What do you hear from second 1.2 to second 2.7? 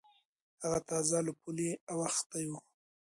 له پولې اوختی و.